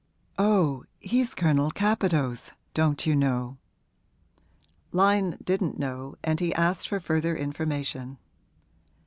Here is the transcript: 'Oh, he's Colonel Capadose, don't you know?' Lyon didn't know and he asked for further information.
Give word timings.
'Oh, 0.39 0.83
he's 0.99 1.35
Colonel 1.35 1.69
Capadose, 1.69 2.53
don't 2.73 3.05
you 3.05 3.15
know?' 3.15 3.59
Lyon 4.91 5.37
didn't 5.43 5.77
know 5.77 6.15
and 6.23 6.39
he 6.39 6.55
asked 6.55 6.87
for 6.87 6.99
further 6.99 7.35
information. 7.35 8.17